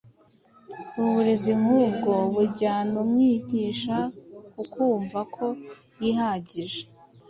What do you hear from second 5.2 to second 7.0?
ko yihagije,